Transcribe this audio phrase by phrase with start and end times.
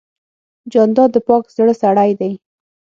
[0.73, 2.31] جانداد د پاک زړه سړی دی.